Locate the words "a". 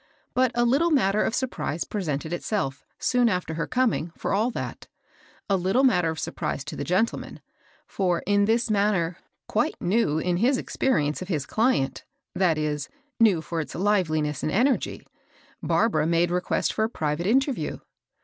0.55-0.65, 5.47-5.55, 8.49-8.71, 16.85-16.89